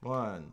One. 0.00 0.52